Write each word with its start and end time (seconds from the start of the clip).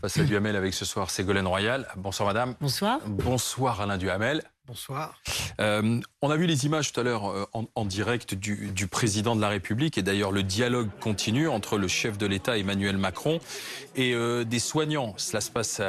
Face 0.00 0.18
à 0.18 0.24
Duhamel 0.24 0.56
avec 0.56 0.72
ce 0.72 0.86
soir 0.86 1.10
Ségolène 1.10 1.46
Royal. 1.46 1.86
Bonsoir 1.96 2.28
madame. 2.28 2.54
Bonsoir. 2.60 3.00
Bonsoir 3.06 3.82
Alain 3.82 3.98
Duhamel. 3.98 4.42
Bonsoir. 4.66 5.20
Euh, 5.60 6.00
on 6.22 6.30
a 6.30 6.36
vu 6.36 6.46
les 6.46 6.64
images 6.64 6.92
tout 6.92 7.00
à 7.00 7.02
l'heure 7.02 7.28
euh, 7.28 7.44
en, 7.52 7.84
direct 7.84 8.34
du, 8.34 8.86
président 8.86 9.36
de 9.36 9.40
la 9.42 9.48
République 9.48 9.98
et 9.98 10.02
d'ailleurs 10.02 10.32
le 10.32 10.42
dialogue 10.42 10.88
continue 11.00 11.48
entre 11.48 11.76
le 11.76 11.88
chef 11.88 12.16
de 12.16 12.24
l'État 12.24 12.56
Emmanuel 12.56 12.96
Macron 12.96 13.40
et 13.94 14.14
euh, 14.14 14.44
des 14.44 14.60
soignants. 14.60 15.12
Cela 15.18 15.42
se 15.42 15.50
passe 15.50 15.82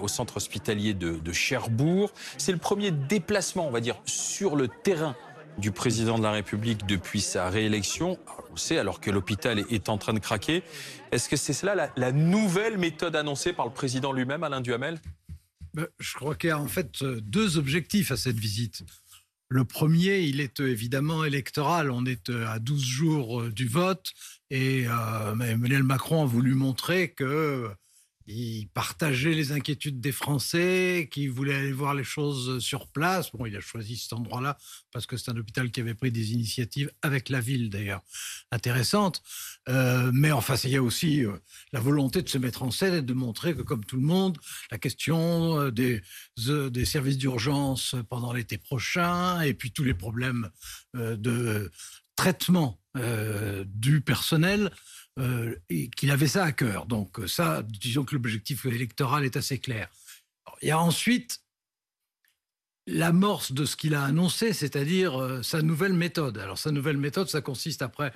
au 0.00 0.08
centre 0.08 0.38
hospitalier 0.38 0.94
de, 0.94 1.18
de 1.18 1.32
Cherbourg. 1.32 2.10
C'est 2.38 2.52
le 2.52 2.58
premier 2.58 2.90
déplacement, 2.90 3.66
on 3.66 3.70
va 3.70 3.80
dire, 3.80 4.00
sur 4.06 4.56
le 4.56 4.68
terrain 4.68 5.14
du 5.60 5.70
président 5.70 6.18
de 6.18 6.22
la 6.22 6.32
République 6.32 6.86
depuis 6.86 7.20
sa 7.20 7.50
réélection, 7.50 8.18
on 8.50 8.56
sait, 8.56 8.78
alors 8.78 9.00
que 9.00 9.10
l'hôpital 9.10 9.62
est 9.70 9.88
en 9.88 9.98
train 9.98 10.14
de 10.14 10.18
craquer. 10.18 10.62
Est-ce 11.12 11.28
que 11.28 11.36
c'est 11.36 11.52
cela 11.52 11.92
la, 11.96 12.12
nouvelle 12.12 12.78
méthode 12.78 13.14
annoncée 13.14 13.52
par 13.52 13.66
le 13.66 13.72
président 13.72 14.12
lui-même, 14.12 14.42
Alain 14.42 14.60
Duhamel? 14.60 15.00
Ben, 15.74 15.86
Je 15.98 16.14
crois 16.14 16.34
qu'il 16.34 16.48
y 16.48 16.50
a 16.52 16.58
en 16.58 16.66
fait 16.66 17.04
deux 17.04 17.58
objectifs 17.58 18.10
à 18.10 18.16
cette 18.16 18.38
visite. 18.38 18.82
Le 19.48 19.64
premier, 19.64 20.20
il 20.20 20.40
est 20.40 20.60
évidemment 20.60 21.24
électoral. 21.24 21.90
On 21.90 22.04
est 22.06 22.30
à 22.30 22.58
12 22.58 22.82
jours 22.82 23.42
du 23.50 23.66
vote 23.66 24.12
et 24.50 24.86
euh, 24.86 25.32
Emmanuel 25.40 25.82
Macron 25.82 26.22
a 26.22 26.26
voulu 26.26 26.54
montrer 26.54 27.10
que 27.10 27.68
il 28.30 28.68
partageait 28.68 29.34
les 29.34 29.52
inquiétudes 29.52 30.00
des 30.00 30.12
Français, 30.12 31.08
qui 31.10 31.26
voulait 31.26 31.54
aller 31.54 31.72
voir 31.72 31.94
les 31.94 32.04
choses 32.04 32.60
sur 32.60 32.86
place. 32.88 33.32
Bon, 33.32 33.46
il 33.46 33.56
a 33.56 33.60
choisi 33.60 33.96
cet 33.96 34.12
endroit-là 34.12 34.56
parce 34.92 35.06
que 35.06 35.16
c'est 35.16 35.30
un 35.30 35.36
hôpital 35.36 35.70
qui 35.70 35.80
avait 35.80 35.94
pris 35.94 36.12
des 36.12 36.32
initiatives 36.32 36.90
avec 37.02 37.28
la 37.28 37.40
ville, 37.40 37.70
d'ailleurs, 37.70 38.02
intéressantes. 38.50 39.22
Euh, 39.68 40.10
mais 40.14 40.32
enfin, 40.32 40.54
il 40.64 40.70
y 40.70 40.76
a 40.76 40.82
aussi 40.82 41.24
euh, 41.24 41.32
la 41.72 41.80
volonté 41.80 42.22
de 42.22 42.28
se 42.28 42.38
mettre 42.38 42.62
en 42.62 42.70
scène 42.70 42.94
et 42.94 43.02
de 43.02 43.12
montrer 43.12 43.54
que, 43.54 43.62
comme 43.62 43.84
tout 43.84 43.96
le 43.96 44.02
monde, 44.02 44.38
la 44.70 44.78
question 44.78 45.60
euh, 45.60 45.70
des 45.70 46.84
services 46.84 47.18
d'urgence 47.18 47.94
pendant 48.08 48.32
l'été 48.32 48.58
prochain 48.58 49.40
et 49.40 49.54
puis 49.54 49.72
tous 49.72 49.84
les 49.84 49.94
problèmes 49.94 50.50
de 50.94 51.70
traitement 52.16 52.80
du 53.66 54.00
personnel 54.00 54.70
euh, 55.20 55.54
qu'il 55.96 56.10
avait 56.10 56.28
ça 56.28 56.44
à 56.44 56.52
cœur. 56.52 56.86
Donc 56.86 57.20
euh, 57.20 57.26
ça, 57.26 57.62
disons 57.62 58.04
que 58.04 58.14
l'objectif 58.14 58.64
électoral 58.64 59.24
est 59.24 59.36
assez 59.36 59.58
clair. 59.58 59.88
il 60.62 60.68
y 60.68 60.70
a 60.70 60.80
ensuite 60.80 61.40
l'amorce 62.86 63.52
de 63.52 63.66
ce 63.66 63.76
qu'il 63.76 63.94
a 63.94 64.02
annoncé, 64.02 64.54
c'est-à-dire 64.54 65.20
euh, 65.20 65.42
sa 65.42 65.60
nouvelle 65.60 65.92
méthode. 65.92 66.38
Alors 66.38 66.56
sa 66.56 66.70
nouvelle 66.70 66.96
méthode, 66.96 67.28
ça 67.28 67.42
consiste 67.42 67.82
après 67.82 68.12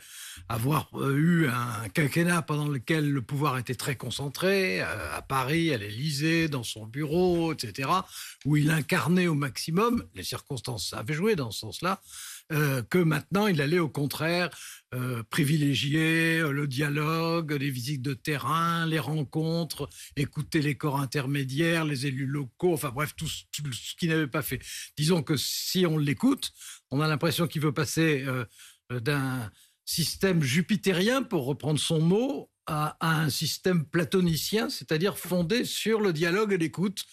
avoir 0.49 0.89
eu 1.11 1.47
un 1.49 1.89
quinquennat 1.91 2.41
pendant 2.41 2.69
lequel 2.69 3.11
le 3.11 3.21
pouvoir 3.21 3.59
était 3.59 3.75
très 3.75 3.97
concentré, 3.97 4.81
à 4.81 5.21
Paris, 5.21 5.75
à 5.75 5.77
l'Élysée, 5.77 6.49
dans 6.49 6.65
son 6.65 6.87
bureau, 6.87 7.53
etc., 7.53 7.91
où 8.47 8.57
il 8.57 8.71
incarnait 8.71 9.27
au 9.27 9.35
maximum, 9.35 10.05
les 10.15 10.25
circonstances 10.25 10.95
avaient 10.95 11.15
joué 11.15 11.37
dans 11.37 11.51
ce 11.51 11.61
sens-là, 11.61 12.01
euh, 12.53 12.83
que 12.83 12.99
maintenant 12.99 13.47
il 13.47 13.63
allait 13.63 13.79
au 13.79 13.89
contraire 13.89 14.51
euh, 14.93 15.23
privilégier 15.31 16.41
euh, 16.41 16.53
le 16.53 16.67
dialogue, 16.67 17.53
les 17.53 17.71
visites 17.71 18.03
de 18.03 18.13
terrain, 18.13 18.85
les 18.85 18.99
rencontres, 18.99 19.89
écouter 20.17 20.61
les 20.61 20.77
corps 20.77 21.01
intermédiaires, 21.01 21.87
les 21.87 22.07
élus 22.07 22.27
locaux, 22.27 22.75
enfin 22.75 22.91
bref, 22.91 23.15
tout, 23.17 23.29
ce 23.29 23.97
qu'il 23.99 24.11
n'avait 24.11 24.27
pas 24.27 24.43
fait. 24.43 24.61
Disons 24.99 25.23
que 25.23 25.37
si 25.37 25.87
on 25.87 25.97
l'écoute, 25.97 26.53
on 26.91 27.01
a 27.01 27.09
l'impression 27.09 27.47
qu'il 27.47 27.63
veut 27.63 27.73
passer 27.73 28.25
d'un 28.91 29.51
système 29.87 30.43
jupitérien, 30.43 31.23
pour 31.23 31.47
reprendre 31.47 31.81
son 31.81 32.01
mot, 32.01 32.51
à, 32.67 32.97
un 33.01 33.31
système 33.31 33.85
platonicien, 33.85 34.69
c'est-à-dire 34.71 35.19
fondé 35.19 35.65
sur 35.65 36.01
le 36.01 36.13
dialogue 36.13 36.53
et 36.53 36.59
l'écoute. 36.59 37.05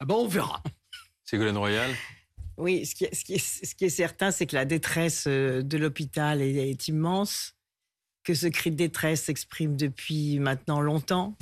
Ah 0.00 0.04
ben 0.04 0.14
on 0.14 0.26
verra. 0.26 0.62
Ségolène 1.24 1.56
Royal? 1.56 1.90
Oui, 2.56 2.86
ce 2.86 2.94
qui, 2.94 3.04
est, 3.04 3.88
certain, 3.88 4.30
c'est 4.30 4.46
que 4.46 4.54
la 4.54 4.64
détresse 4.64 5.24
euh, 5.26 5.62
de 5.62 5.76
l'hôpital 5.78 6.40
est, 6.40 6.88
immense, 6.88 7.54
que 8.22 8.34
ce 8.34 8.46
cri 8.46 8.70
de 8.70 8.76
détresse 8.76 9.24
s'exprime 9.24 9.76
depuis 9.76 10.38
maintenant 10.38 10.80
longtemps, 10.80 11.36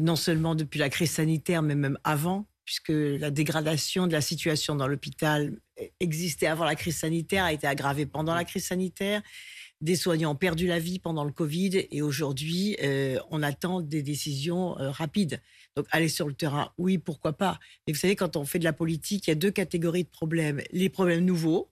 non 0.00 0.16
seulement 0.16 0.54
depuis 0.54 0.78
la 0.78 0.90
crise 0.90 1.12
sanitaire, 1.12 1.62
mais 1.62 1.74
même 1.74 1.98
avant, 2.04 2.46
puisque 2.64 2.92
la 2.92 3.30
dégradation 3.30 4.06
de 4.06 4.12
la 4.12 4.20
situation 4.20 4.74
dans 4.74 4.86
l'hôpital 4.86 5.58
existait 6.00 6.46
avant 6.46 6.64
la 6.64 6.74
crise 6.74 6.98
sanitaire, 6.98 7.44
a 7.44 7.52
été 7.52 7.66
aggravée 7.66 8.06
pendant 8.06 8.34
la 8.34 8.44
crise 8.44 8.66
sanitaire. 8.66 9.22
Des 9.80 9.96
soignants 9.96 10.32
ont 10.32 10.36
perdu 10.36 10.66
la 10.66 10.78
vie 10.78 10.98
pendant 10.98 11.24
le 11.24 11.30
Covid 11.30 11.86
et 11.90 12.02
aujourd'hui, 12.02 12.76
euh, 12.82 13.18
on 13.30 13.42
attend 13.42 13.80
des 13.80 14.02
décisions 14.02 14.78
euh, 14.78 14.90
rapides. 14.90 15.40
Donc 15.78 15.86
aller 15.92 16.08
sur 16.08 16.26
le 16.26 16.34
terrain, 16.34 16.72
oui, 16.76 16.98
pourquoi 16.98 17.34
pas. 17.34 17.60
Mais 17.86 17.92
vous 17.92 17.98
savez, 18.00 18.16
quand 18.16 18.34
on 18.34 18.44
fait 18.44 18.58
de 18.58 18.64
la 18.64 18.72
politique, 18.72 19.28
il 19.28 19.30
y 19.30 19.32
a 19.32 19.36
deux 19.36 19.52
catégories 19.52 20.02
de 20.02 20.08
problèmes. 20.08 20.60
Les 20.72 20.88
problèmes 20.88 21.24
nouveaux, 21.24 21.70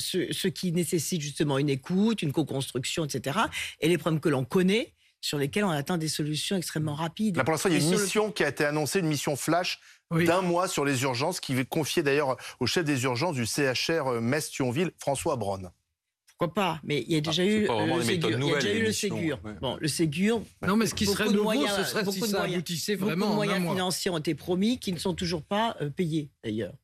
ceux, 0.00 0.50
qui 0.50 0.72
nécessitent 0.72 1.20
justement 1.20 1.56
une 1.56 1.68
écoute, 1.68 2.22
une 2.22 2.32
co-construction, 2.32 3.04
etc. 3.04 3.38
Et 3.80 3.88
les 3.88 3.98
problèmes 3.98 4.18
que 4.18 4.28
l'on 4.28 4.44
connaît, 4.44 4.94
sur 5.20 5.38
lesquels 5.38 5.62
on 5.62 5.70
attend 5.70 5.96
des 5.96 6.08
solutions 6.08 6.56
extrêmement 6.56 6.96
rapides. 6.96 7.36
Là, 7.36 7.44
pour 7.44 7.52
l'instant, 7.52 7.68
il 7.68 7.78
y 7.78 7.80
a 7.80 7.88
une 7.88 8.00
mission 8.00 8.32
qui 8.32 8.42
a 8.42 8.48
été 8.48 8.64
annoncée, 8.64 8.98
une 8.98 9.06
mission 9.06 9.36
flash 9.36 9.78
d'un 10.10 10.40
mois 10.40 10.66
sur 10.66 10.84
les 10.84 11.04
urgences, 11.04 11.38
qui 11.38 11.56
est 11.56 11.68
confiée 11.68 12.02
d'ailleurs 12.02 12.36
au 12.58 12.66
chef 12.66 12.84
des 12.84 13.04
urgences 13.04 13.36
du 13.36 13.46
CHR 13.46 14.08
euh, 14.08 14.20
Metz-Thionville, 14.20 14.90
François 14.98 15.36
Braun 15.36 15.70
pourquoi 16.38 16.54
pas 16.54 16.80
Mais 16.84 17.02
il 17.06 17.12
y 17.12 17.16
a 17.16 17.20
déjà 17.22 17.44
eu, 17.44 17.66
le 17.66 18.02
Ségur. 18.02 18.38
Il 18.38 18.46
y 18.46 18.52
a 18.52 18.54
déjà 18.58 18.74
eu 18.74 18.82
le 18.82 18.92
Ségur. 18.92 19.40
Bon, 19.62 19.78
le 19.80 19.88
Ségur. 19.88 20.42
Non, 20.66 20.76
mais 20.76 20.86
ce 20.86 20.94
qui 20.94 21.06
serait 21.06 21.30
nouveau, 21.30 21.66
ce 21.66 21.84
serait 21.84 22.04
si 22.10 22.20
ça 22.20 22.42
aboutissait 22.42 22.94
vraiment. 22.94 23.28
Beaucoup 23.28 23.42
de 23.42 23.46
moyens 23.46 23.70
financiers 23.70 24.10
ont 24.10 24.18
été 24.18 24.34
promis, 24.34 24.78
qui 24.78 24.92
ne 24.92 24.98
sont 24.98 25.14
toujours 25.14 25.42
pas 25.42 25.76
euh, 25.80 25.88
payés 25.88 26.30
d'ailleurs. 26.44 26.74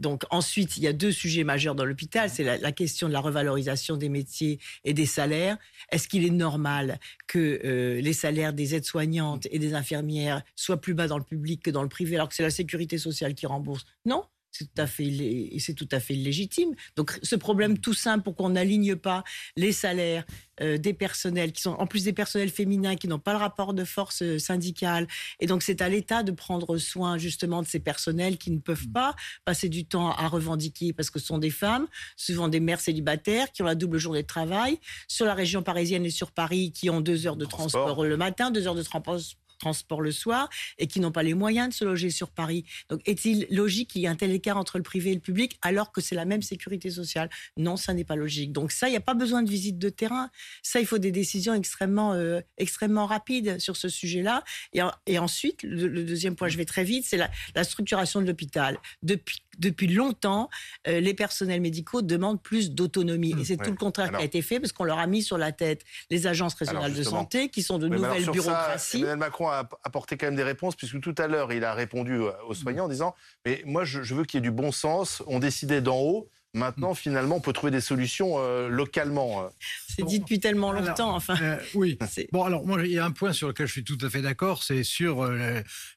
Donc 0.00 0.22
ensuite, 0.30 0.76
il 0.76 0.84
y 0.84 0.86
a 0.86 0.92
deux 0.92 1.12
sujets 1.12 1.44
majeurs 1.44 1.74
dans 1.74 1.84
l'hôpital. 1.84 2.30
C'est 2.30 2.44
la, 2.44 2.72
question 2.72 3.08
de 3.08 3.12
la 3.12 3.20
revalorisation 3.20 3.96
des 3.96 4.08
métiers 4.08 4.60
et 4.84 4.94
des 4.94 5.06
salaires. 5.06 5.58
Est-ce 5.90 6.08
qu'il 6.08 6.24
est 6.24 6.30
normal 6.30 7.00
que 7.26 7.60
euh, 7.64 8.00
les 8.00 8.12
salaires 8.12 8.52
des 8.52 8.74
aides-soignantes 8.74 9.46
et 9.50 9.58
des 9.58 9.74
infirmières 9.74 10.42
soient 10.54 10.80
plus 10.80 10.94
bas 10.94 11.08
dans 11.08 11.18
le 11.18 11.24
public 11.24 11.62
que 11.62 11.70
dans 11.70 11.82
le 11.82 11.88
privé, 11.88 12.16
alors 12.16 12.28
que 12.28 12.34
c'est 12.34 12.44
la 12.44 12.50
sécurité 12.50 12.96
sociale 12.96 13.34
qui 13.34 13.46
rembourse? 13.46 13.84
Non, 14.04 14.24
c'est 14.56 14.64
tout 14.66 14.82
à 14.82 14.86
fait 14.86 15.56
c'est 15.58 15.74
tout 15.74 15.88
à 15.92 16.00
fait 16.00 16.14
légitime. 16.14 16.74
Donc 16.96 17.18
ce 17.22 17.36
problème 17.36 17.78
tout 17.78 17.94
simple 17.94 18.24
pour 18.24 18.36
qu'on 18.36 18.50
n'aligne 18.50 18.96
pas 18.96 19.24
les 19.56 19.72
salaires 19.72 20.24
euh, 20.62 20.78
des 20.78 20.94
personnels 20.94 21.52
qui 21.52 21.60
sont 21.60 21.72
en 21.72 21.86
plus 21.86 22.04
des 22.04 22.12
personnels 22.12 22.50
féminins 22.50 22.96
qui 22.96 23.08
n'ont 23.08 23.18
pas 23.18 23.32
le 23.32 23.38
rapport 23.38 23.74
de 23.74 23.84
force 23.84 24.22
euh, 24.22 24.38
syndicale. 24.38 25.06
Et 25.40 25.46
donc 25.46 25.62
c'est 25.62 25.82
à 25.82 25.88
l'État 25.88 26.22
de 26.22 26.32
prendre 26.32 26.78
soin 26.78 27.18
justement 27.18 27.62
de 27.62 27.66
ces 27.66 27.80
personnels 27.80 28.38
qui 28.38 28.50
ne 28.50 28.58
peuvent 28.58 28.88
pas 28.88 29.14
passer 29.44 29.68
du 29.68 29.84
temps 29.84 30.10
à 30.12 30.28
revendiquer 30.28 30.92
parce 30.92 31.10
que 31.10 31.18
ce 31.18 31.26
sont 31.26 31.38
des 31.38 31.50
femmes, 31.50 31.86
souvent 32.16 32.48
des 32.48 32.60
mères 32.60 32.80
célibataires 32.80 33.52
qui 33.52 33.62
ont 33.62 33.66
la 33.66 33.74
double 33.74 33.98
journée 33.98 34.22
de 34.22 34.26
travail. 34.26 34.78
Sur 35.08 35.26
la 35.26 35.34
région 35.34 35.62
parisienne 35.62 36.06
et 36.06 36.10
sur 36.10 36.32
Paris 36.32 36.72
qui 36.72 36.88
ont 36.88 37.00
deux 37.00 37.26
heures 37.26 37.36
de 37.36 37.44
transport 37.44 38.04
le 38.04 38.16
matin, 38.16 38.50
deux 38.50 38.66
heures 38.66 38.74
de 38.74 38.82
transport 38.82 39.18
transport 39.58 40.00
le 40.00 40.12
soir 40.12 40.48
et 40.78 40.86
qui 40.86 41.00
n'ont 41.00 41.12
pas 41.12 41.22
les 41.22 41.34
moyens 41.34 41.68
de 41.68 41.74
se 41.74 41.84
loger 41.84 42.10
sur 42.10 42.30
Paris. 42.30 42.64
Donc 42.88 43.00
est-il 43.06 43.46
logique 43.50 43.90
qu'il 43.90 44.02
y 44.02 44.04
ait 44.04 44.08
un 44.08 44.16
tel 44.16 44.32
écart 44.32 44.56
entre 44.56 44.78
le 44.78 44.82
privé 44.82 45.12
et 45.12 45.14
le 45.14 45.20
public 45.20 45.58
alors 45.62 45.92
que 45.92 46.00
c'est 46.00 46.14
la 46.14 46.24
même 46.24 46.42
sécurité 46.42 46.90
sociale? 46.90 47.30
Non, 47.56 47.76
ça 47.76 47.94
n'est 47.94 48.04
pas 48.04 48.16
logique. 48.16 48.52
Donc 48.52 48.72
ça, 48.72 48.88
il 48.88 48.92
n'y 48.92 48.96
a 48.96 49.00
pas 49.00 49.14
besoin 49.14 49.42
de 49.42 49.50
visite 49.50 49.78
de 49.78 49.88
terrain. 49.88 50.30
Ça, 50.62 50.80
il 50.80 50.86
faut 50.86 50.98
des 50.98 51.12
décisions 51.12 51.54
extrêmement, 51.54 52.12
euh, 52.14 52.40
extrêmement 52.58 53.06
rapides 53.06 53.58
sur 53.58 53.76
ce 53.76 53.88
sujet-là. 53.88 54.44
Et, 54.72 54.80
et, 55.06 55.18
ensuite, 55.18 55.62
le, 55.62 56.04
deuxième 56.04 56.36
point, 56.36 56.48
je 56.48 56.56
vais 56.56 56.64
très 56.64 56.84
vite, 56.84 57.04
c'est 57.06 57.16
la, 57.16 57.30
la 57.54 57.64
structuration 57.64 58.20
de 58.20 58.26
l'hôpital. 58.26 58.78
Depuis 59.02 59.42
depuis 59.58 59.86
longtemps, 59.86 60.48
euh, 60.86 61.00
les 61.00 61.14
personnels 61.14 61.60
médicaux 61.60 62.02
demandent 62.02 62.42
plus 62.42 62.70
d'autonomie. 62.70 63.34
et 63.40 63.44
c'est 63.44 63.56
tout 63.56 63.70
le 63.70 63.76
contraire 63.76 64.10
qui 64.10 64.16
a 64.16 64.24
été 64.24 64.42
fait 64.42 64.60
parce 64.60 64.72
qu'on 64.72 64.84
leur 64.84 64.98
a 64.98 65.06
mis 65.06 65.22
sur 65.22 65.38
la 65.38 65.52
tête 65.52 65.82
les 66.10 66.26
agences 66.26 66.54
régionales 66.54 66.94
de 66.94 67.02
santé 67.02 67.48
qui 67.48 67.62
sont 67.62 67.78
de 67.78 67.88
nouvelles 67.88 68.30
bureaucraties. 68.30 68.98
Emmanuel 68.98 69.18
Macron 69.18 69.45
a 69.48 69.68
apporté 69.84 70.16
quand 70.16 70.26
même 70.26 70.36
des 70.36 70.42
réponses 70.42 70.76
puisque 70.76 71.00
tout 71.00 71.14
à 71.18 71.26
l'heure, 71.26 71.52
il 71.52 71.64
a 71.64 71.74
répondu 71.74 72.14
euh, 72.14 72.32
aux 72.48 72.54
soignants 72.54 72.84
en 72.84 72.88
disant 72.88 73.14
Mais 73.44 73.62
moi, 73.66 73.84
je, 73.84 74.02
je 74.02 74.14
veux 74.14 74.24
qu'il 74.24 74.38
y 74.38 74.40
ait 74.40 74.48
du 74.48 74.50
bon 74.50 74.72
sens. 74.72 75.22
On 75.26 75.38
décidait 75.38 75.80
d'en 75.80 75.98
haut. 75.98 76.30
Maintenant, 76.56 76.94
finalement, 76.94 77.36
on 77.36 77.40
peut 77.40 77.52
trouver 77.52 77.70
des 77.70 77.82
solutions 77.82 78.36
euh, 78.38 78.68
localement. 78.68 79.44
Euh. 79.44 79.48
C'est 79.88 80.04
dit 80.04 80.20
depuis 80.20 80.40
tellement 80.40 80.72
longtemps, 80.72 81.14
enfin. 81.14 81.36
Euh, 81.42 81.58
oui. 81.74 81.98
Bon, 82.32 82.44
alors, 82.44 82.66
moi, 82.66 82.82
il 82.82 82.92
y 82.92 82.98
a 82.98 83.04
un 83.04 83.10
point 83.10 83.34
sur 83.34 83.48
lequel 83.48 83.66
je 83.66 83.72
suis 83.72 83.84
tout 83.84 83.98
à 84.00 84.08
fait 84.08 84.22
d'accord, 84.22 84.62
c'est 84.62 84.82
sur 84.82 85.26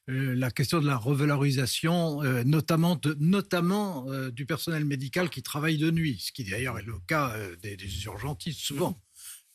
la 0.06 0.50
question 0.50 0.80
de 0.80 0.86
la 0.86 0.96
revalorisation, 0.96 2.22
notamment, 2.44 2.96
de, 2.96 3.16
notamment 3.18 4.04
du 4.30 4.44
personnel 4.44 4.84
médical 4.84 5.30
qui 5.30 5.42
travaille 5.42 5.78
de 5.78 5.90
nuit, 5.90 6.18
ce 6.20 6.30
qui 6.30 6.44
d'ailleurs 6.44 6.78
est 6.78 6.84
le 6.84 6.98
cas 7.06 7.34
des, 7.62 7.76
des 7.76 8.04
urgentistes 8.04 8.60
souvent. 8.60 9.00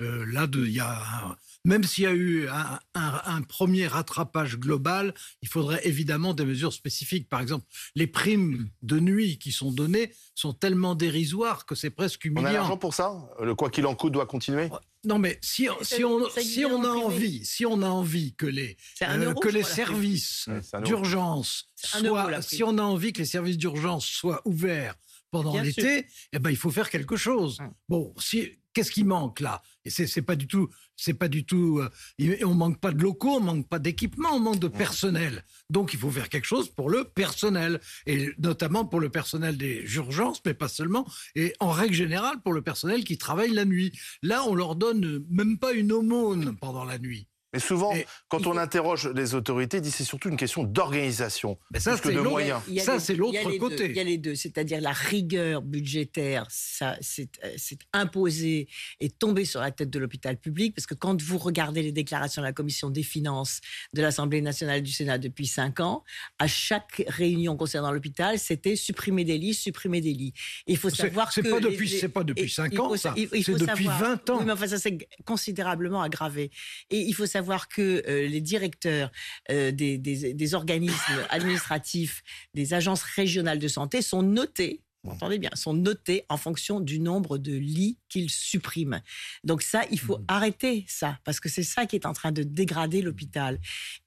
Euh, 0.01 0.25
là, 0.31 0.47
il 0.53 0.71
y 0.71 0.79
a 0.79 1.37
même 1.65 1.83
s'il 1.83 2.03
y 2.03 2.07
a 2.07 2.13
eu 2.13 2.47
un, 2.93 3.41
premier 3.41 3.87
rattrapage 3.87 4.57
global, 4.57 5.13
il 5.41 5.47
faudrait 5.47 5.85
évidemment 5.85 6.33
des 6.33 6.45
mesures 6.45 6.73
spécifiques. 6.73 7.27
Par 7.27 7.41
exemple, 7.41 7.65
les 7.95 8.07
primes 8.07 8.69
de 8.81 8.99
nuit 8.99 9.37
qui 9.37 9.51
sont 9.51 9.71
données 9.71 10.13
sont 10.35 10.53
tellement 10.53 10.95
dérisoires 10.95 11.65
que 11.65 11.75
c'est 11.75 11.89
presque 11.89 12.25
humiliant. 12.25 12.47
On 12.47 12.49
a 12.49 12.53
l'argent 12.53 12.77
pour 12.77 12.93
ça? 12.93 13.13
Le 13.41 13.55
quoi 13.55 13.69
qu'il 13.69 13.85
en 13.85 13.95
coûte 13.95 14.13
doit 14.13 14.25
continuer? 14.25 14.69
Non, 15.05 15.19
mais 15.19 15.37
si, 15.41 15.67
si, 15.81 16.03
on, 16.03 16.27
si 16.29 16.65
on, 16.65 16.83
a 16.83 16.89
envie, 16.89 17.45
si 17.45 17.65
on 17.65 17.81
a 17.83 17.87
envie 17.87 18.33
que 18.33 18.47
les, 18.47 18.75
euh, 19.03 19.33
que 19.35 19.49
les 19.49 19.63
services 19.63 20.49
d'urgence 20.83 21.67
soient, 21.75 22.41
si 22.41 22.63
on 22.63 22.77
a 22.77 22.81
envie 22.81 23.13
que 23.13 23.19
les 23.19 23.25
services 23.25 23.57
d'urgence 23.57 24.05
soient 24.05 24.41
ouverts 24.45 24.95
pendant 25.29 25.61
l'été, 25.61 26.07
eh 26.33 26.39
ben, 26.39 26.49
il 26.49 26.57
faut 26.57 26.71
faire 26.71 26.89
quelque 26.89 27.15
chose. 27.15 27.59
Hum. 27.59 27.73
Bon, 27.87 28.13
si, 28.17 28.51
qu'est-ce 28.75 28.91
qui 28.91 29.03
manque 29.03 29.39
là? 29.39 29.63
Et 29.85 29.89
c'est 29.89 30.21
pas 30.21 30.35
du 30.35 30.47
tout, 30.47 30.69
c'est 30.95 31.13
pas 31.13 31.27
du 31.27 31.45
tout. 31.45 31.79
Euh, 31.79 32.37
on 32.43 32.53
manque 32.53 32.79
pas 32.79 32.91
de 32.91 33.01
locaux, 33.01 33.37
on 33.37 33.39
manque 33.39 33.67
pas 33.67 33.79
d'équipement, 33.79 34.29
on 34.33 34.39
manque 34.39 34.59
de 34.59 34.67
personnel. 34.67 35.43
Donc 35.69 35.93
il 35.93 35.99
faut 35.99 36.11
faire 36.11 36.29
quelque 36.29 36.45
chose 36.45 36.69
pour 36.69 36.89
le 36.89 37.05
personnel 37.05 37.79
et 38.05 38.29
notamment 38.37 38.85
pour 38.85 38.99
le 38.99 39.09
personnel 39.09 39.57
des 39.57 39.81
urgences, 39.95 40.41
mais 40.45 40.53
pas 40.53 40.67
seulement. 40.67 41.07
Et 41.35 41.53
en 41.59 41.71
règle 41.71 41.95
générale 41.95 42.41
pour 42.43 42.53
le 42.53 42.61
personnel 42.61 43.03
qui 43.03 43.17
travaille 43.17 43.53
la 43.53 43.65
nuit. 43.65 43.97
Là, 44.21 44.43
on 44.47 44.53
leur 44.53 44.75
donne 44.75 45.25
même 45.29 45.57
pas 45.57 45.73
une 45.73 45.91
aumône 45.91 46.57
pendant 46.57 46.83
la 46.83 46.99
nuit. 46.99 47.27
Mais 47.55 47.61
souvent, 47.61 47.93
quand 48.27 48.47
on 48.47 48.57
interroge 48.57 49.07
les 49.15 49.33
autorités, 49.33 49.77
ils 49.77 49.89
c'est 49.89 50.03
surtout 50.03 50.27
une 50.27 50.35
question 50.35 50.65
d'organisation, 50.65 51.57
plus 51.71 52.01
que 52.01 52.09
de 52.09 52.19
moyens. 52.19 52.61
Ça, 52.79 52.99
c'est 52.99 53.15
l'autre 53.15 53.57
côté. 53.57 53.85
Il 53.91 53.95
y 53.95 53.99
a 54.01 54.03
les 54.03 54.17
deux, 54.17 54.35
c'est-à-dire 54.35 54.81
la 54.81 54.91
rigueur 54.91 55.61
budgétaire, 55.61 56.47
ça, 56.49 56.97
c'est 56.99 57.29
euh, 57.45 57.55
imposé 57.93 58.67
et 58.99 59.09
tombé 59.09 59.45
sur 59.45 59.61
la 59.61 59.71
tête 59.71 59.89
de 59.89 59.99
l'hôpital 59.99 60.35
public, 60.35 60.75
parce 60.75 60.85
que 60.85 60.95
quand 60.95 61.21
vous 61.21 61.37
regardez 61.37 61.81
les 61.81 61.93
déclarations 61.93 62.41
de 62.41 62.47
la 62.47 62.51
Commission 62.51 62.89
des 62.89 63.03
finances 63.03 63.61
de 63.93 64.01
l'Assemblée 64.01 64.41
nationale 64.41 64.83
du 64.83 64.91
Sénat 64.91 65.17
depuis 65.17 65.47
cinq 65.47 65.79
ans, 65.79 66.03
à 66.39 66.47
chaque 66.47 67.03
réunion 67.07 67.55
concernant 67.55 67.93
l'hôpital, 67.93 68.37
c'était 68.37 68.75
supprimer 68.75 69.23
des 69.23 69.37
lits, 69.37 69.53
supprimer 69.53 70.01
des 70.01 70.13
lits. 70.13 70.33
il 70.67 70.75
faut 70.75 70.89
savoir 70.89 71.33
que... 71.33 71.39
Pas 71.39 71.61
depuis, 71.61 71.87
c'est 71.87 72.09
pas 72.09 72.25
depuis 72.25 72.49
cinq 72.49 72.77
ans, 72.79 72.93
ça. 72.97 73.15
C'est 73.15 73.53
depuis 73.53 73.87
20 73.87 74.29
ans. 74.29 74.39
Oui, 74.39 74.45
mais 74.45 74.51
enfin, 74.51 74.67
ça 74.67 74.77
s'est 74.77 74.97
considérablement 75.23 76.01
aggravé. 76.01 76.51
Et 76.89 76.99
il 76.99 77.13
faut 77.13 77.25
savoir 77.25 77.44
savoir 77.45 77.67
que 77.67 78.03
euh, 78.07 78.27
les 78.27 78.41
directeurs 78.41 79.11
euh, 79.51 79.71
des, 79.71 79.99
des, 79.99 80.53
organismes 80.55 81.25
administratifs, 81.29 82.23
des 82.55 82.73
agences 82.73 83.03
régionales 83.03 83.59
de 83.59 83.67
santé 83.67 84.01
sont 84.01 84.23
notés 84.23 84.81
vous 85.05 85.11
entendez 85.11 85.39
bien, 85.39 85.51
sont 85.53 85.73
notés 85.73 86.25
en 86.29 86.37
fonction 86.37 86.79
du 86.79 86.99
nombre 86.99 87.37
de 87.37 87.53
lits 87.53 87.97
qu'ils 88.09 88.29
suppriment. 88.29 89.01
Donc 89.43 89.61
ça, 89.61 89.83
il 89.91 89.99
faut 89.99 90.17
mmh. 90.17 90.25
arrêter 90.27 90.85
ça, 90.87 91.19
parce 91.23 91.39
que 91.39 91.49
c'est 91.49 91.63
ça 91.63 91.85
qui 91.85 91.95
est 91.95 92.05
en 92.05 92.13
train 92.13 92.31
de 92.31 92.43
dégrader 92.43 93.01
l'hôpital. 93.01 93.59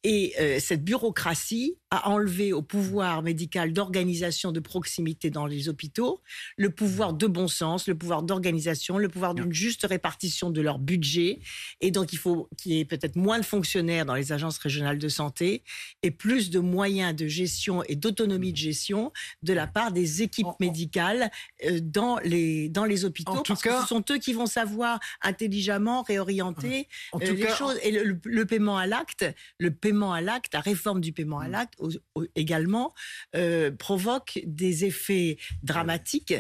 Et 0.03 0.35
euh, 0.41 0.59
cette 0.61 0.85
bureaucratie 0.85 1.77
a 1.91 2.09
enlevé 2.09 2.53
au 2.53 2.63
pouvoir 2.63 3.23
médical 3.23 3.73
d'organisation 3.73 4.53
de 4.53 4.61
proximité 4.61 5.31
dans 5.31 5.47
les 5.47 5.69
hôpitaux 5.69 6.23
le 6.57 6.71
pouvoir 6.71 7.15
de 7.15 7.27
bon 7.27 7.49
sens, 7.49 7.89
le 7.89 7.97
pouvoir 7.97 8.23
d'organisation, 8.23 8.99
le 8.99 9.09
pouvoir 9.09 9.35
d'une 9.35 9.53
juste 9.53 9.87
répartition 9.87 10.51
de 10.51 10.61
leur 10.61 10.79
budget. 10.79 11.41
Et 11.81 11.91
donc 11.91 12.13
il 12.13 12.19
faut 12.19 12.49
qu'il 12.57 12.73
y 12.73 12.81
ait 12.81 12.85
peut-être 12.85 13.17
moins 13.17 13.39
de 13.39 13.45
fonctionnaires 13.45 14.05
dans 14.05 14.15
les 14.15 14.33
agences 14.33 14.59
régionales 14.59 14.99
de 14.99 15.09
santé 15.09 15.63
et 16.03 16.11
plus 16.11 16.51
de 16.51 16.59
moyens 16.59 17.15
de 17.15 17.27
gestion 17.27 17.83
et 17.85 17.97
d'autonomie 17.97 18.53
de 18.53 18.59
gestion 18.59 19.13
de 19.43 19.53
la 19.53 19.67
part 19.67 19.93
des 19.93 20.23
équipes 20.23 20.47
médicales 20.61 20.88
euh, 20.97 21.81
dans 21.83 22.19
les, 22.19 22.69
dans 22.69 22.85
les 22.85 23.05
hôpitaux, 23.05 23.43
parce 23.47 23.63
que 23.63 23.71
ce 23.81 23.87
sont 23.87 24.05
eux 24.11 24.19
qui 24.19 24.33
vont 24.33 24.47
savoir 24.47 25.01
intelligemment 25.23 26.03
réorienter 26.03 26.89
euh, 27.15 27.19
les 27.21 27.49
choses. 27.49 27.79
Et 27.83 27.91
le, 27.91 28.47
paiement 28.47 28.79
à 28.79 28.87
l'acte, 28.87 29.25
le 29.59 29.71
paiement 29.71 30.13
à 30.13 30.21
l'acte, 30.21 30.55
la 30.55 30.61
réforme 30.61 31.01
du 31.01 31.13
paiement 31.13 31.41
à 31.41 31.49
mm. 31.49 31.53
l'acte 31.53 31.75
également, 32.35 32.95
euh, 33.37 33.71
provoque 33.71 34.41
des 34.45 34.85
effets 34.85 35.39
dramatiques 35.63 36.35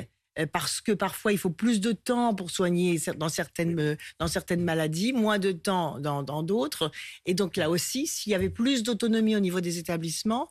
parce 0.52 0.80
que 0.80 0.92
parfois 0.92 1.32
il 1.32 1.38
faut 1.38 1.50
plus 1.50 1.80
de 1.80 1.90
temps 1.90 2.32
pour 2.32 2.52
soigner 2.52 3.00
dans 3.16 3.28
certaines, 3.28 3.96
dans 4.20 4.28
certaines 4.28 4.62
maladies, 4.62 5.12
moins 5.12 5.40
de 5.40 5.50
temps 5.50 5.98
dans 5.98 6.42
d'autres. 6.44 6.92
Et 7.26 7.34
donc 7.34 7.56
là 7.56 7.68
aussi, 7.70 8.06
s'il 8.06 8.30
y 8.30 8.36
avait 8.36 8.48
plus 8.48 8.84
d'autonomie 8.84 9.34
au 9.34 9.40
niveau 9.40 9.60
des 9.60 9.78
établissements, 9.78 10.48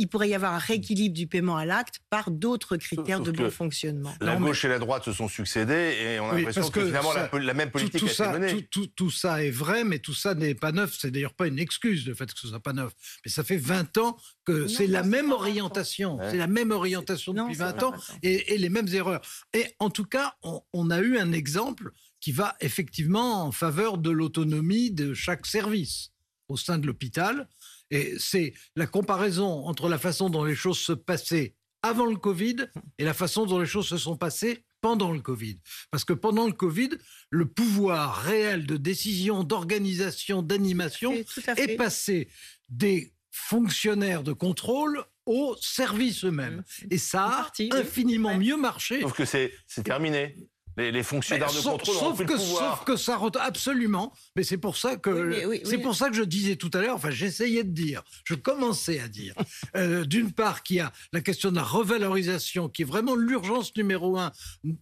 il 0.00 0.08
pourrait 0.08 0.30
y 0.30 0.34
avoir 0.34 0.54
un 0.54 0.58
rééquilibre 0.58 1.14
du 1.14 1.26
paiement 1.26 1.58
à 1.58 1.66
l'acte 1.66 2.00
par 2.08 2.30
d'autres 2.30 2.78
critères 2.78 3.20
de 3.20 3.30
bon 3.30 3.50
fonctionnement. 3.50 4.14
La 4.22 4.36
gauche 4.36 4.64
et 4.64 4.68
la 4.68 4.78
droite 4.78 5.04
se 5.04 5.12
sont 5.12 5.28
succédés 5.28 5.94
et 6.00 6.20
on 6.20 6.30
a 6.30 6.38
l'impression 6.38 6.70
que, 6.70 6.86
finalement 6.86 7.12
la, 7.34 7.52
même 7.52 7.70
politique 7.70 8.00
tout, 8.00 8.06
a 8.06 8.08
ça, 8.08 8.30
été 8.30 8.38
menée. 8.38 8.68
Tout, 8.96 9.10
ça 9.10 9.44
est 9.44 9.50
vrai, 9.50 9.84
mais 9.84 9.98
tout 9.98 10.14
ça 10.14 10.34
n'est 10.34 10.54
pas 10.54 10.72
neuf. 10.72 10.96
C'est 10.98 11.10
d'ailleurs 11.10 11.34
pas 11.34 11.48
une 11.48 11.58
excuse 11.58 12.06
le 12.06 12.14
fait 12.14 12.32
que 12.32 12.40
ce 12.40 12.48
soit 12.48 12.60
pas 12.60 12.72
neuf. 12.72 12.94
Mais 13.26 13.30
ça 13.30 13.44
fait 13.44 13.58
20 13.58 13.98
ans 13.98 14.16
que 14.46 14.66
c'est 14.68 14.86
la 14.86 15.02
même 15.02 15.32
orientation. 15.32 16.18
C'est 16.30 16.38
la 16.38 16.46
même 16.46 16.70
orientation 16.70 17.34
depuis 17.34 17.56
20 17.56 17.82
ans 17.82 17.92
et, 18.22 18.56
les 18.56 18.70
mêmes 18.70 18.88
erreurs. 18.88 19.20
Et 19.52 19.66
en 19.80 19.90
tout 19.90 20.06
cas, 20.06 20.34
on 20.72 20.90
a 20.90 21.00
eu 21.00 21.18
un 21.18 21.32
exemple 21.32 21.92
qui 22.20 22.32
va 22.32 22.56
effectivement 22.60 23.44
en 23.44 23.52
faveur 23.52 23.98
de 23.98 24.10
l'autonomie 24.10 24.90
de 24.90 25.12
chaque 25.12 25.44
service 25.44 26.12
au 26.48 26.56
sein 26.56 26.78
de 26.78 26.86
l'hôpital. 26.86 27.48
Et 27.90 28.14
c'est 28.18 28.54
la 28.76 28.86
comparaison 28.86 29.66
entre 29.66 29.88
la 29.88 29.98
façon 29.98 30.30
dont 30.30 30.44
les 30.44 30.54
choses 30.54 30.78
se 30.78 30.92
passaient 30.92 31.54
avant 31.82 32.06
le 32.06 32.16
Covid 32.16 32.56
et 32.98 33.04
la 33.04 33.14
façon 33.14 33.46
dont 33.46 33.58
les 33.58 33.66
choses 33.66 33.88
se 33.88 33.96
sont 33.96 34.16
passées 34.16 34.64
pendant 34.80 35.12
le 35.12 35.20
Covid. 35.20 35.58
Parce 35.90 36.04
que 36.04 36.12
pendant 36.12 36.46
le 36.46 36.52
Covid, 36.52 36.90
le 37.30 37.46
pouvoir 37.46 38.22
réel 38.22 38.66
de 38.66 38.76
décision, 38.76 39.44
d'organisation, 39.44 40.42
d'animation 40.42 41.12
est 41.56 41.76
passé 41.76 42.28
des 42.68 43.12
fonctionnaires 43.30 44.22
de 44.22 44.32
contrôle 44.32 45.04
aux 45.26 45.56
services 45.60 46.24
eux-mêmes. 46.24 46.64
Mmh. 46.82 46.86
Et 46.90 46.98
ça 46.98 47.24
a 47.26 47.52
infiniment 47.72 48.36
mieux 48.36 48.56
marché. 48.56 49.00
Sauf 49.00 49.12
que 49.12 49.24
c'est 49.24 49.52
terminé 49.84 50.36
les, 50.76 51.02
fonctionnaires 51.02 51.52
de 51.52 51.60
contrôle 51.60 51.94
sauf, 51.94 52.24
que, 52.24 52.38
Sauf 52.38 52.84
que 52.84 52.96
ça 52.96 53.20
absolument. 53.40 54.12
Mais 54.36 54.42
c'est 54.42 54.56
pour 54.56 54.76
ça 54.76 54.96
que 54.96 55.60
c'est 55.64 55.78
pour 55.78 55.94
ça 55.94 56.08
que 56.08 56.16
je 56.16 56.22
disais 56.22 56.56
tout 56.56 56.70
à 56.74 56.80
l'heure. 56.80 56.96
Enfin, 56.96 57.10
j'essayais 57.10 57.64
de 57.64 57.70
dire. 57.70 58.02
Je 58.24 58.34
commençais 58.34 59.00
à 59.00 59.08
dire. 59.08 59.34
Euh, 59.76 60.04
d'une 60.04 60.32
part, 60.32 60.62
qu'il 60.62 60.76
y 60.76 60.80
a 60.80 60.92
la 61.12 61.20
question 61.20 61.50
de 61.50 61.56
la 61.56 61.62
revalorisation, 61.62 62.68
qui 62.68 62.82
est 62.82 62.84
vraiment 62.84 63.14
l'urgence 63.14 63.76
numéro 63.76 64.18
un 64.18 64.32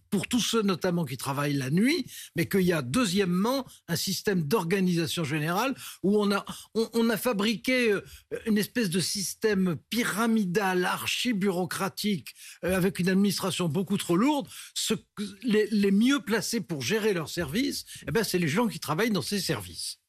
pour 0.09 0.27
tous 0.27 0.39
ceux 0.39 0.61
notamment 0.61 1.05
qui 1.05 1.15
travaillent 1.15 1.53
la 1.53 1.69
nuit, 1.69 2.05
mais 2.35 2.47
qu'il 2.47 2.61
y 2.61 2.73
a 2.73 2.81
deuxièmement 2.81 3.65
un 3.87 3.95
système 3.95 4.43
d'organisation 4.43 5.23
générale 5.23 5.75
où 6.01 6.19
on 6.19 6.31
a 6.31 6.43
on, 6.73 7.09
a 7.09 7.17
fabriqué 7.17 7.91
euh, 7.91 8.01
une 8.45 8.57
espèce 8.57 8.89
de 8.89 8.99
système 8.99 9.77
pyramidal, 9.89 10.85
archi 10.85 11.33
bureaucratique, 11.33 12.33
euh, 12.63 12.75
avec 12.75 12.99
une 12.99 13.09
administration 13.09 13.69
beaucoup 13.69 13.97
trop 13.97 14.15
lourde. 14.15 14.47
Ce, 14.73 14.93
les 15.43 15.67
les 15.79 15.91
mieux 15.91 16.19
placés 16.19 16.61
pour 16.61 16.81
gérer 16.81 17.13
leurs 17.13 17.29
services, 17.29 17.85
eh 18.07 18.11
ben, 18.11 18.23
c'est 18.23 18.39
les 18.39 18.47
gens 18.47 18.67
qui 18.67 18.79
travaillent 18.79 19.11
dans 19.11 19.21
ces 19.21 19.39
services. 19.39 19.99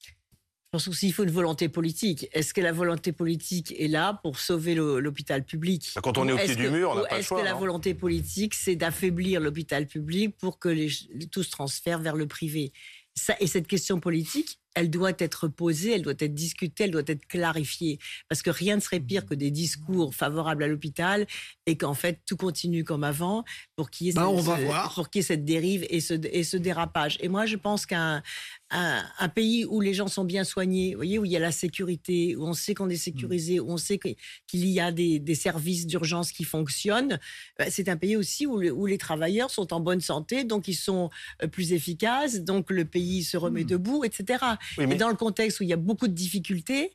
Je 0.73 0.79
pense 0.79 0.87
aussi 0.87 1.07
qu'il 1.07 1.15
faut 1.15 1.25
une 1.25 1.33
volonté 1.33 1.69
politique. 1.69 2.29
Est-ce 2.33 2.55
que 2.55 2.61
la 2.61 2.71
volonté 2.71 3.11
politique 3.11 3.75
est 3.77 3.89
là 3.89 4.21
pour 4.23 4.39
sauver 4.39 4.77
l'hôpital 4.77 5.45
public? 5.45 5.95
Quand 6.01 6.17
on 6.17 6.29
est 6.29 6.33
au 6.33 6.37
pied 6.37 6.55
du 6.55 6.71
mur, 6.71 6.91
on 6.93 6.95
n'a 6.95 7.09
pas 7.09 7.17
le 7.17 7.23
choix. 7.23 7.39
Est-ce 7.39 7.49
que 7.49 7.53
la 7.53 7.59
volonté 7.59 7.93
politique, 7.93 8.55
c'est 8.55 8.77
d'affaiblir 8.77 9.41
l'hôpital 9.41 9.89
public 9.89 10.37
pour 10.39 10.61
que 10.61 10.69
les, 10.69 10.89
tout 11.33 11.43
se 11.43 11.51
transfère 11.51 11.99
vers 11.99 12.15
le 12.15 12.29
privé? 12.29 12.73
Ça, 13.17 13.35
Et 13.41 13.49
cette 13.49 13.67
question 13.67 13.99
politique, 13.99 14.60
elle 14.75 14.91
doit 14.91 15.13
être 15.19 15.49
posée, 15.49 15.95
elle 15.95 16.03
doit 16.03 16.15
être 16.19 16.35
discutée, 16.35 16.85
elle 16.85 16.91
doit 16.91 17.03
être 17.07 17.27
clarifiée. 17.27 17.99
Parce 18.29 18.43
que 18.43 18.51
rien 18.51 18.77
ne 18.77 18.81
serait 18.81 19.01
pire 19.01 19.27
que 19.27 19.35
des 19.35 19.51
discours 19.51 20.15
favorables 20.15 20.63
à 20.63 20.69
l'hôpital 20.69 21.27
et 21.67 21.77
qu'en 21.77 21.95
fait 21.95 22.21
tout 22.27 22.37
continue 22.37 22.85
comme 22.85 23.05
avant 23.05 23.45
pour 23.77 23.91
qu'il 23.91 24.07
y, 24.07 24.11
ait 24.11 24.13
cette, 24.13 25.23
cette 25.23 25.45
dérive 25.45 25.87
et 25.91 26.01
ce, 26.01 26.15
et 26.33 26.45
ce 26.45 26.57
dérapage. 26.57 27.19
Et 27.21 27.29
moi, 27.29 27.47
je 27.47 27.57
pense 27.57 27.87
qu'un 27.87 28.23
un, 28.71 29.29
pays 29.29 29.65
où 29.65 29.81
les 29.81 29.95
gens 29.95 30.07
sont 30.07 30.25
bien 30.25 30.45
soignés, 30.45 30.95
voyez, 30.95 31.19
où 31.19 31.25
il 31.25 31.33
y 31.33 31.37
a 31.37 31.41
la 31.41 31.53
sécurité, 31.53 32.37
où 32.37 32.45
on 32.45 32.53
sait 32.53 32.75
qu'on 32.75 32.89
est 32.89 32.97
sécurisé, 32.97 33.59
où 33.59 33.71
on 33.71 33.77
sait 33.77 33.99
qu'il 33.99 34.67
y 34.67 34.81
a 34.81 34.93
des, 34.93 35.35
services 35.35 35.87
d'urgence 35.87 36.33
qui 36.33 36.45
fonctionnent, 36.45 37.19
bah, 37.59 37.67
c'est 37.71 37.89
un 37.89 37.97
pays 37.97 38.17
aussi 38.17 38.47
où, 38.47 38.63
où, 38.63 38.87
les 38.87 38.99
travailleurs 38.99 39.51
sont 39.51 39.73
en 39.73 39.81
bonne 39.81 40.01
santé, 40.01 40.45
donc 40.45 40.69
ils 40.69 40.75
sont 40.75 41.11
euh, 41.43 41.47
plus 41.47 41.73
efficaces, 41.73 42.41
donc 42.41 42.71
le 42.71 42.85
pays 42.85 43.25
se 43.25 43.37
remet 43.37 43.65
hmm. 43.65 43.69
debout, 43.69 44.05
etc. 44.05 44.45
Et 44.79 44.87
dans 44.95 45.09
le 45.09 45.17
contexte 45.17 45.61
où 45.61 45.63
il 45.63 45.69
y 45.69 45.73
a 45.73 45.77
beaucoup 45.77 46.09
de 46.09 46.15
difficultés, 46.15 46.93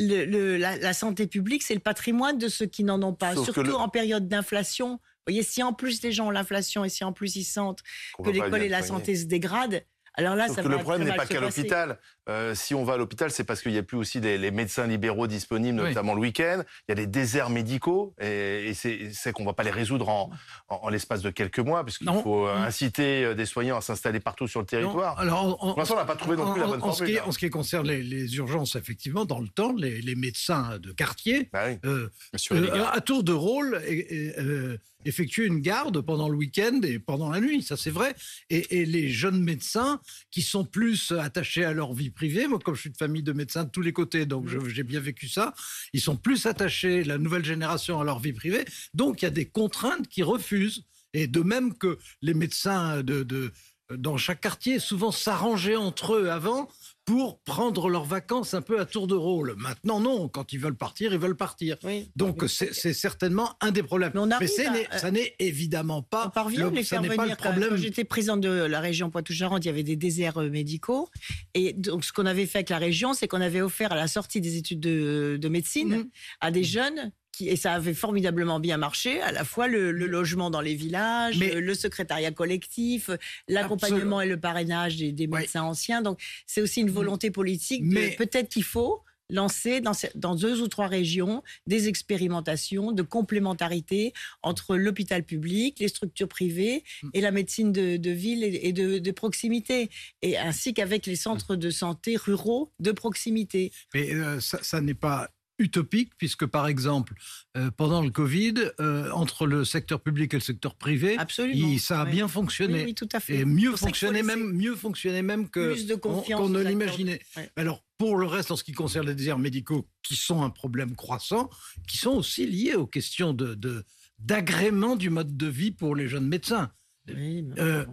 le, 0.00 0.56
la, 0.56 0.92
santé 0.92 1.26
publique, 1.26 1.62
c'est 1.62 1.74
le 1.74 1.80
patrimoine 1.80 2.38
de 2.38 2.48
ceux 2.48 2.66
qui 2.66 2.82
n'en 2.82 3.00
ont 3.02 3.14
pas, 3.14 3.36
surtout 3.36 3.74
en 3.74 3.88
période 3.88 4.26
d'inflation. 4.26 4.92
Vous 4.94 5.32
voyez, 5.32 5.42
si 5.44 5.62
en 5.62 5.72
plus 5.72 6.02
les 6.02 6.10
gens 6.10 6.28
ont 6.28 6.30
l'inflation 6.30 6.84
et 6.84 6.88
si 6.88 7.04
en 7.04 7.12
plus 7.12 7.36
ils 7.36 7.44
sentent 7.44 7.82
que 8.24 8.30
l'école 8.30 8.62
et 8.62 8.68
la 8.68 8.82
santé 8.82 9.14
se 9.14 9.26
dégradent, 9.26 9.82
Alors 10.14 10.36
là, 10.36 10.46
Sauf 10.48 10.56
ça 10.56 10.62
que 10.62 10.68
va 10.68 10.76
le 10.76 10.82
problème 10.82 11.08
n'est 11.08 11.16
pas 11.16 11.24
qu'à 11.26 11.40
l'hôpital. 11.40 11.98
Euh, 12.28 12.54
si 12.54 12.74
on 12.74 12.84
va 12.84 12.94
à 12.94 12.96
l'hôpital, 12.98 13.30
c'est 13.30 13.44
parce 13.44 13.62
qu'il 13.62 13.72
n'y 13.72 13.78
a 13.78 13.82
plus 13.82 13.96
aussi 13.96 14.20
les, 14.20 14.36
les 14.38 14.50
médecins 14.50 14.86
libéraux 14.86 15.26
disponibles, 15.26 15.80
Oui. 15.80 15.88
notamment 15.88 16.14
le 16.14 16.20
week-end. 16.20 16.62
Il 16.86 16.90
y 16.90 16.92
a 16.92 16.94
des 16.96 17.06
déserts 17.06 17.48
médicaux 17.50 18.14
et, 18.20 18.68
et 18.68 18.74
c'est 18.74 19.32
qu'on 19.32 19.42
ne 19.42 19.48
va 19.48 19.54
pas 19.54 19.62
les 19.62 19.70
résoudre 19.70 20.08
en, 20.10 20.30
en- 20.68 20.76
en 20.82 20.88
l'espace 20.90 21.22
de 21.22 21.30
quelques 21.30 21.58
mois, 21.60 21.82
puisqu'il 21.82 22.08
faut 22.22 22.46
euh, 22.46 22.54
inciter 22.54 23.24
euh, 23.24 23.34
des 23.34 23.46
soignants 23.46 23.78
à 23.78 23.80
s'installer 23.80 24.20
partout 24.20 24.46
sur 24.46 24.60
le 24.60 24.64
Non, 24.64 24.66
territoire. 24.66 25.18
alors, 25.18 25.44
en- 25.64 25.70
Pour 25.70 25.78
l'instant, 25.78 25.94
on 25.94 25.98
n'a 25.98 26.04
pas 26.04 26.16
trouvé 26.16 26.36
non 26.36 26.52
plus 26.52 26.60
la 26.60 26.66
en- 26.66 26.70
bonne 26.70 26.82
en 26.82 26.92
ce, 26.92 26.98
formule. 26.98 27.14
qui, 27.14 27.18
hein. 27.20 27.24
en 27.26 27.32
ce 27.32 27.38
qui 27.38 27.50
concerne 27.50 27.86
les, 27.88 28.02
les 28.02 28.36
urgences, 28.36 28.76
effectivement, 28.76 29.24
dans 29.24 29.40
le 29.40 29.48
temps, 29.48 29.72
les, 29.76 30.00
les 30.02 30.14
médecins 30.14 30.78
de 30.78 30.92
quartier, 30.92 31.48
Bah 31.52 31.64
oui. 31.68 31.78
euh, 31.86 32.08
euh, 32.52 32.84
à 32.92 33.00
tour 33.00 33.24
de 33.24 33.32
rôle, 33.32 33.80
et, 33.86 34.26
et, 34.28 34.38
euh, 34.38 34.78
effectuer 35.04 35.46
une 35.46 35.60
garde 35.60 36.00
pendant 36.00 36.28
le 36.28 36.36
week-end 36.36 36.80
et 36.82 36.98
pendant 36.98 37.30
la 37.30 37.40
nuit, 37.40 37.62
ça 37.62 37.76
c'est 37.76 37.90
vrai. 37.90 38.14
Et, 38.50 38.86
les 38.86 39.08
jeunes 39.08 39.42
médecins 39.42 40.00
qui 40.30 40.42
sont 40.42 40.64
plus 40.64 41.12
attachés 41.12 41.64
à 41.64 41.72
leur 41.72 41.94
vie 41.94 42.10
privée, 42.10 42.46
moi 42.46 42.58
comme 42.58 42.74
je 42.74 42.80
suis 42.82 42.90
de 42.90 42.96
famille 42.96 43.22
de 43.22 43.32
médecins 43.32 43.64
de 43.64 43.70
tous 43.70 43.82
les 43.82 43.92
côtés, 43.92 44.26
donc 44.26 44.48
j'ai 44.68 44.82
bien 44.82 45.00
vécu 45.00 45.28
ça, 45.28 45.54
ils 45.92 46.00
sont 46.00 46.16
plus 46.16 46.46
attachés, 46.46 47.04
la 47.04 47.18
nouvelle 47.18 47.44
génération, 47.44 48.00
à 48.00 48.04
leur 48.04 48.18
vie 48.18 48.32
privée, 48.32 48.64
donc 48.94 49.22
il 49.22 49.26
y 49.26 49.28
a 49.28 49.30
des 49.30 49.46
contraintes 49.46 50.08
qui 50.08 50.22
refusent. 50.22 50.84
Et 51.14 51.26
de 51.26 51.40
même 51.40 51.76
que 51.76 51.98
les 52.22 52.32
médecins 52.32 53.02
de, 53.02 53.22
de- 53.22 53.52
dans 53.96 54.16
chaque 54.16 54.40
quartier 54.40 54.78
souvent 54.78 55.12
s'arrangeaient 55.12 55.76
entre 55.76 56.14
eux 56.14 56.30
avant 56.30 56.68
pour 57.04 57.40
prendre 57.40 57.88
leurs 57.88 58.04
vacances 58.04 58.54
un 58.54 58.62
peu 58.62 58.78
à 58.80 58.84
tour 58.86 59.06
de 59.06 59.14
rôle. 59.14 59.54
Maintenant, 59.56 59.98
non, 60.00 60.28
quand 60.28 60.52
ils 60.52 60.58
veulent 60.60 60.76
partir, 60.76 61.12
ils 61.12 61.18
veulent 61.18 61.36
partir. 61.36 61.76
Oui. 61.82 62.10
Donc 62.16 62.44
c'est 62.48 62.72
certainement 62.92 63.56
un 63.60 63.72
des 63.72 63.82
problèmes. 63.82 64.12
Mais 64.14 64.20
on 64.20 64.30
à- 64.66 64.72
n'est- 64.72 64.86
ça 64.98 65.10
n'est 65.10 65.34
évidemment 65.38 66.02
pas 66.02 66.26
On 66.28 66.30
parvient 66.30 66.70
le, 66.70 66.76
les 66.76 66.84
ça 66.84 67.00
pas 67.16 67.26
le. 67.26 67.32
Quand, 67.34 67.50
problème. 67.50 67.70
quand 67.70 67.76
j'étais 67.76 68.04
présidente 68.04 68.40
de 68.40 68.48
la 68.48 68.80
région 68.80 69.10
Poitou-Charentes, 69.10 69.64
il 69.64 69.68
y 69.68 69.70
avait 69.70 69.82
des 69.82 69.96
déserts 69.96 70.38
euh, 70.40 70.48
médicaux. 70.48 71.08
Et 71.54 71.72
donc, 71.72 72.04
ce 72.04 72.12
qu'on 72.12 72.26
avait 72.26 72.46
fait 72.46 72.58
avec 72.58 72.70
la 72.70 72.78
région, 72.78 73.14
c'est 73.14 73.26
qu'on 73.28 73.40
avait 73.40 73.60
offert 73.62 73.92
à 73.92 73.96
la 73.96 74.06
sortie 74.06 74.40
des 74.40 74.56
études 74.56 74.80
de, 74.80 75.38
de 75.40 75.48
médecine 75.48 75.88
Mhm. 75.96 76.10
à 76.40 76.50
des 76.50 76.64
jeunes. 76.64 77.10
Qui, 77.32 77.48
et 77.48 77.56
ça 77.56 77.72
avait 77.72 77.94
formidablement 77.94 78.60
bien 78.60 78.76
marché, 78.76 79.22
à 79.22 79.32
la 79.32 79.44
fois 79.44 79.66
le, 79.66 79.90
le 79.90 80.06
logement 80.06 80.50
dans 80.50 80.60
les 80.60 80.74
villages, 80.74 81.38
Mais- 81.38 81.54
le, 81.54 81.74
secrétariat 81.74 82.30
collectif, 82.30 83.08
l'accompagnement 83.48 84.20
et 84.20 84.28
le 84.28 84.38
parrainage 84.38 84.96
des, 84.96 85.12
des 85.12 85.26
Ouais. 85.26 85.40
médecins 85.40 85.62
anciens. 85.62 86.02
Donc, 86.02 86.20
c'est 86.46 86.60
aussi 86.60 86.80
une 86.82 86.90
volonté 86.90 87.30
politique. 87.30 87.82
Mais- 87.84 88.10
Peut-être 88.16 88.50
qu'il 88.50 88.64
faut 88.64 89.02
lancer 89.30 89.80
dans, 89.80 90.34
deux 90.34 90.60
ou 90.60 90.68
trois 90.68 90.88
régions 90.88 91.42
des 91.66 91.88
expérimentations 91.88 92.92
de 92.92 93.00
complémentarité 93.02 94.12
entre 94.42 94.76
l'hôpital 94.76 95.24
public, 95.24 95.78
les 95.80 95.88
structures 95.88 96.28
privées 96.28 96.84
et 97.14 97.22
la 97.22 97.30
médecine 97.30 97.72
de, 97.72 97.96
de 97.96 98.10
ville 98.10 98.44
et, 98.44 98.60
et 98.68 98.72
de, 98.74 98.98
de 98.98 99.10
proximité, 99.10 99.88
et 100.20 100.36
ainsi 100.36 100.74
qu'avec 100.74 101.06
les 101.06 101.16
centres 101.16 101.56
de 101.56 101.70
santé 101.70 102.16
ruraux 102.16 102.72
de 102.78 102.92
proximité. 102.92 103.72
Mais 103.94 104.12
euh, 104.12 104.38
ça, 104.40 104.58
ça 104.62 104.82
n'est 104.82 104.92
pas 104.92 105.30
utopique, 105.62 106.12
puisque 106.18 106.44
par 106.46 106.66
exemple, 106.66 107.14
euh, 107.56 107.70
pendant 107.70 108.02
le 108.02 108.10
Covid, 108.10 108.54
euh, 108.80 109.10
entre 109.12 109.46
le 109.46 109.64
secteur 109.64 110.00
public 110.02 110.34
et 110.34 110.36
le 110.36 110.42
secteur 110.42 110.74
privé, 110.74 111.16
Absolument. 111.18 111.68
il- 111.68 111.78
ça 111.80 112.00
a 112.00 112.04
Ouais. 112.04 112.10
bien 112.10 112.28
fonctionné. 112.28 112.84
oui, 112.84 112.94
tout 112.94 113.08
à 113.12 113.20
fait. 113.20 113.36
Et 113.38 113.44
mieux 113.44 113.76
fonctionné 113.76 114.22
même, 114.22 114.52
mieux 114.52 114.74
fonctionné 114.74 115.22
même 115.22 115.48
que 115.48 115.96
qu'on 115.96 116.48
ne 116.48 116.60
l'imaginait. 116.60 117.20
Ouais. 117.36 117.50
Alors 117.56 117.84
pour 117.98 118.16
le 118.16 118.26
reste, 118.26 118.50
en 118.50 118.56
ce 118.56 118.64
qui 118.64 118.72
concerne 118.72 119.06
les 119.06 119.14
déserts 119.14 119.38
médicaux, 119.38 119.88
qui 120.02 120.16
sont 120.16 120.42
un 120.42 120.50
problème 120.50 120.96
croissant, 120.96 121.48
qui 121.86 121.98
sont 121.98 122.10
aussi 122.12 122.46
liés 122.46 122.74
aux 122.74 122.86
questions 122.86 123.32
de 123.32 123.54
de- 123.54 123.84
d'agrément 124.18 124.96
du 124.96 125.10
mode 125.10 125.36
de 125.36 125.46
vie 125.46 125.70
pour 125.72 125.94
les 125.96 126.08
jeunes 126.08 126.26
médecins. 126.28 126.70
Oui, 127.08 127.42
mais- 127.42 127.58
Euh, 127.60 127.84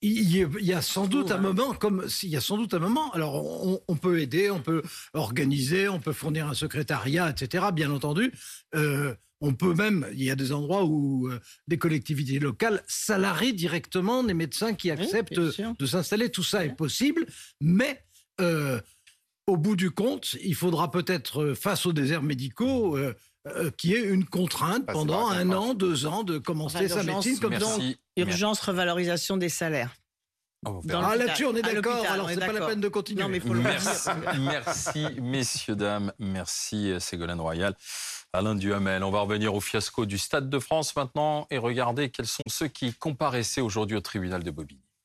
Il 0.00 0.30
y, 0.36 0.44
a, 0.44 0.48
il 0.60 0.66
y 0.66 0.72
a 0.72 0.80
sans 0.80 1.08
doute 1.08 1.32
un 1.32 1.36
hein. 1.36 1.40
moment, 1.40 1.74
comme 1.74 2.06
il 2.22 2.28
y 2.28 2.36
a 2.36 2.40
sans 2.40 2.56
doute 2.56 2.72
un 2.72 2.78
moment. 2.78 3.10
Alors, 3.12 3.34
on, 3.66 3.80
on 3.88 3.96
peut 3.96 4.20
aider, 4.20 4.48
on 4.48 4.60
peut 4.60 4.82
organiser, 5.12 5.88
on 5.88 5.98
peut 5.98 6.12
fournir 6.12 6.46
un 6.46 6.54
secrétariat, 6.54 7.28
etc. 7.30 7.66
Bien 7.74 7.90
entendu, 7.90 8.32
Euh, 8.76 9.14
on 9.40 9.54
peut 9.54 9.74
même. 9.74 10.06
Il 10.12 10.22
y 10.22 10.30
a 10.30 10.36
des 10.36 10.52
endroits 10.52 10.84
où 10.84 11.28
euh, 11.28 11.40
des 11.68 11.78
collectivités 11.78 12.38
locales 12.38 12.82
salarient 12.86 13.52
directement 13.52 14.22
les 14.22 14.34
médecins 14.34 14.74
qui 14.74 14.90
acceptent 14.90 15.38
de 15.38 15.86
s'installer. 15.86 16.30
Tout 16.30 16.42
ça 16.42 16.64
est 16.64 16.74
possible, 16.76 17.26
mais 17.60 18.04
euh, 18.40 18.80
au 19.46 19.56
bout 19.56 19.76
du 19.76 19.90
compte, 19.90 20.36
il 20.42 20.54
faudra 20.54 20.90
peut-être 20.90 21.54
face 21.54 21.86
aux 21.86 21.92
déserts 21.92 22.22
médicaux. 22.22 22.98
Euh, 23.56 23.70
qui 23.76 23.94
est 23.94 24.00
une 24.02 24.24
contrainte 24.24 24.84
Ah, 24.88 24.92
pendant 24.92 25.28
un 25.28 25.50
an, 25.52 25.74
deux 25.74 26.06
ans 26.06 26.22
de 26.24 26.38
commencer 26.38 26.86
Enfin, 26.86 26.88
sa 26.88 27.02
médecine 27.02 27.38
comme 27.38 27.56
dans. 27.56 27.78
Urgence, 28.16 28.60
revalorisation 28.60 29.36
des 29.36 29.48
salaires. 29.48 29.94
Ah, 30.66 30.70
l'hôpital. 30.70 31.18
là-dessus, 31.18 31.44
on 31.46 31.54
est 31.54 31.64
À 31.64 31.72
d'accord. 31.74 32.04
Alors, 32.10 32.28
c'est 32.30 32.40
pas 32.40 32.52
la 32.52 32.66
peine 32.66 32.80
de 32.80 32.88
continuer. 32.88 33.22
Non, 33.22 33.28
mais 33.28 33.38
faut 33.40 33.54
le 33.54 33.60
Merci, 33.60 34.08
merci, 34.40 35.06
messieurs, 35.20 35.76
dames. 35.76 36.12
Merci, 36.18 36.90
euh, 36.90 36.98
Ségolène 37.00 37.40
Royal. 37.40 37.74
Alain 38.32 38.54
Duhamel. 38.54 39.04
On 39.04 39.10
va 39.10 39.20
revenir 39.20 39.54
au 39.54 39.60
fiasco 39.60 40.04
du 40.04 40.18
Stade 40.18 40.50
de 40.50 40.58
France 40.58 40.94
maintenant 40.96 41.46
et 41.50 41.58
regarder 41.58 42.10
quels 42.10 42.26
sont 42.26 42.42
ceux 42.46 42.68
qui 42.68 42.92
comparaissaient 42.92 43.60
aujourd'hui 43.62 43.96
au 43.96 44.00
tribunal 44.00 44.42
de 44.42 44.50
Bobigny. 44.50 44.82